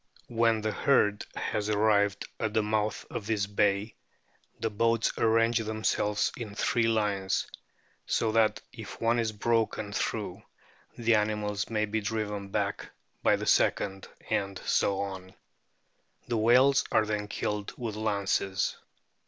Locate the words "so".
8.07-8.31, 14.65-15.01